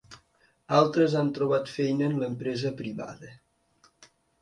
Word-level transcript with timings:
Altres 0.77 1.17
han 1.19 1.29
trobat 1.39 1.71
feina 1.75 2.09
en 2.09 2.19
l’empresa 2.25 2.75
privada. 2.83 3.33